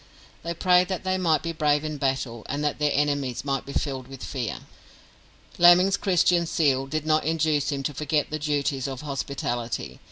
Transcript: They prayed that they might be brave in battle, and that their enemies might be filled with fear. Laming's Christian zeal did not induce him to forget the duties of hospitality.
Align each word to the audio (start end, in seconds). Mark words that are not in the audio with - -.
They 0.41 0.55
prayed 0.55 0.87
that 0.87 1.03
they 1.03 1.19
might 1.19 1.43
be 1.43 1.51
brave 1.51 1.83
in 1.85 1.97
battle, 1.97 2.43
and 2.49 2.63
that 2.63 2.79
their 2.79 2.89
enemies 2.91 3.45
might 3.45 3.67
be 3.67 3.71
filled 3.73 4.07
with 4.07 4.23
fear. 4.23 4.61
Laming's 5.59 5.95
Christian 5.95 6.47
zeal 6.47 6.87
did 6.87 7.05
not 7.05 7.23
induce 7.23 7.71
him 7.71 7.83
to 7.83 7.93
forget 7.93 8.31
the 8.31 8.39
duties 8.39 8.87
of 8.87 9.01
hospitality. 9.01 9.99